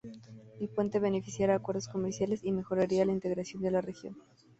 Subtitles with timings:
[0.59, 4.17] El puente beneficiaría acuerdos comerciales y mejoraría la integración de la región.